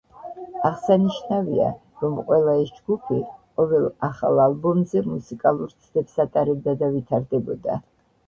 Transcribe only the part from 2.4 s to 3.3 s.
ეს ჯგუფი